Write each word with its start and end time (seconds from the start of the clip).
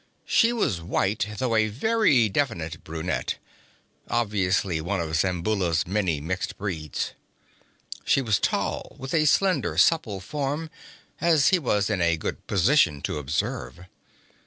She 0.25 0.51
was 0.51 0.81
white, 0.81 1.27
though 1.37 1.55
a 1.55 1.67
very 1.67 2.27
definite 2.27 2.83
brunette, 2.83 3.37
obviously 4.07 4.81
one 4.81 4.99
of 4.99 5.15
Zamboula's 5.15 5.85
many 5.85 6.19
mixed 6.19 6.57
breeds. 6.57 7.13
She 8.03 8.19
was 8.19 8.39
tall, 8.39 8.95
with 8.97 9.13
a 9.13 9.25
slender, 9.25 9.77
supple 9.77 10.19
form, 10.19 10.71
as 11.19 11.49
he 11.49 11.59
was 11.59 11.87
in 11.87 12.01
a 12.01 12.17
good 12.17 12.47
position 12.47 13.03
to 13.03 13.19
observe. 13.19 13.81